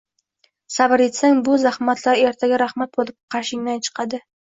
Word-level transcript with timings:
Sabr 0.75 1.03
etsang, 1.05 1.37
bu 1.51 1.59
zaxmatlar 1.65 2.25
ertaga 2.33 2.61
rahmat 2.65 2.99
bo'lib 3.01 3.21
qarshingdan 3.37 3.83
chiqadi. 3.91 4.27